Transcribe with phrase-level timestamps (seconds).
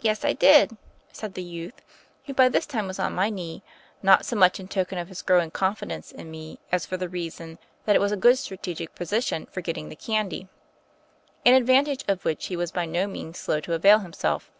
[0.00, 0.78] "Yes, I did,"
[1.12, 1.82] said the youth,
[2.24, 3.62] who by this time was on my knee,
[4.02, 7.58] not so much in token of his growing confidence in me as for the reason
[7.84, 10.48] that it was a good stcategic position for getting the candy,
[11.44, 14.50] an advantage of which he was by no means slow to avail himself.